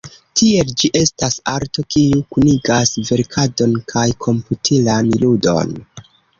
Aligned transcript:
Tiel, 0.39 0.69
ĝi 0.83 0.89
estas 0.99 1.35
arto, 1.51 1.85
kiu 1.97 2.23
kunigas 2.37 2.95
verkadon 3.11 3.79
kaj 3.95 4.09
komputilan 4.27 5.15
ludon. 5.23 5.81